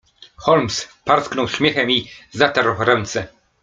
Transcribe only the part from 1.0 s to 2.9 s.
parsknął śmiechem i zatarł